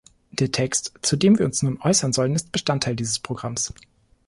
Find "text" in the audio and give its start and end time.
0.51-0.93